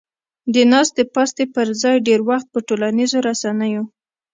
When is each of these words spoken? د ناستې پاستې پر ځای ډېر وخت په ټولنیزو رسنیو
د 0.53 0.55
ناستې 0.71 1.03
پاستې 1.13 1.43
پر 1.53 1.67
ځای 1.81 1.95
ډېر 2.07 2.19
وخت 2.29 2.47
په 2.53 2.59
ټولنیزو 2.67 3.17
رسنیو 3.29 3.83